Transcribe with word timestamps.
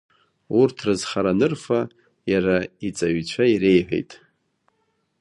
Урҭ 0.59 0.77
рызхара 0.87 1.31
анырфа, 1.35 1.79
Иара 2.31 2.57
иҵаҩцәа 2.87 3.45
иреиҳәеит… 3.53 4.11